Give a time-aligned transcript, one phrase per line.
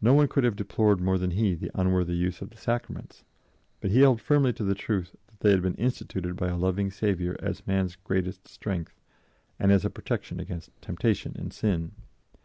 [0.00, 3.22] No one could have deplored more than he did the unworthy use of the Sacraments;
[3.80, 6.90] but he held firmly to the truth that they had been instituted by a loving
[6.90, 8.98] Saviour as man's greatest strength
[9.60, 11.92] and as a protection against temptation and sin.